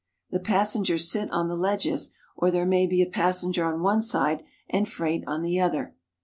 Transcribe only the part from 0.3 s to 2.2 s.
The passengers sit on the ledges,